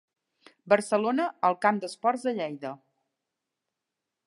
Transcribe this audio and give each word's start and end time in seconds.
Barcelona, 0.71 1.27
al 1.51 1.57
Camp 1.67 1.83
d'Esports 1.85 2.27
de 2.29 2.35
Lleida. 2.41 2.75